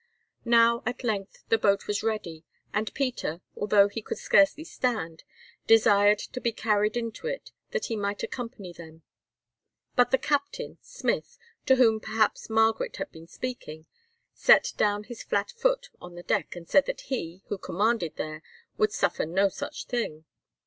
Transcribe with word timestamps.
Now, 0.45 0.81
at 0.87 1.03
length 1.03 1.43
the 1.49 1.59
boat 1.59 1.85
was 1.85 2.01
ready, 2.01 2.43
and 2.73 2.91
Peter, 2.95 3.41
although 3.55 3.87
he 3.87 4.01
could 4.01 4.17
scarcely 4.17 4.63
stand, 4.63 5.23
desired 5.67 6.17
to 6.33 6.41
be 6.41 6.51
carried 6.51 6.97
into 6.97 7.27
it 7.27 7.51
that 7.69 7.85
he 7.85 7.95
might 7.95 8.23
accompany 8.23 8.73
them. 8.73 9.03
But 9.95 10.09
the 10.09 10.17
captain, 10.17 10.79
Smith, 10.81 11.37
to 11.67 11.75
whom 11.75 11.99
perhaps 11.99 12.49
Margaret 12.49 12.97
had 12.97 13.11
been 13.11 13.27
speaking, 13.27 13.85
set 14.33 14.73
down 14.75 15.03
his 15.03 15.21
flat 15.21 15.51
foot 15.51 15.91
on 15.99 16.15
the 16.15 16.23
deck 16.23 16.55
and 16.55 16.67
said 16.67 16.87
that 16.87 17.01
he, 17.01 17.43
who 17.49 17.59
commanded 17.59 18.15
there, 18.15 18.41
would 18.77 18.91
suffer 18.91 19.27
no 19.27 19.49
such 19.49 19.85
thing. 19.85 20.25